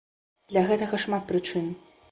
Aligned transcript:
Для 0.53 0.63
гэтага 0.71 1.03
шмат 1.05 1.23
прычын. 1.35 1.73